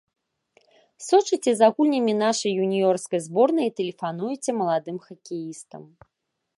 [1.07, 5.83] Сочыце за гульнямі нашай юніёрскай зборнай і тэлефануеце маладым хакеістам.